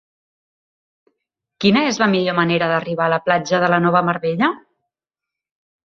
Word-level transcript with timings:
Quina 1.65 1.83
és 1.91 2.01
la 2.03 2.09
millor 2.15 2.37
manera 2.39 2.71
d'arribar 2.73 3.05
a 3.11 3.15
la 3.15 3.23
platja 3.29 3.63
de 3.65 3.73
la 3.75 3.81
Nova 3.87 4.05
Mar 4.11 4.19
Bella? 4.25 4.51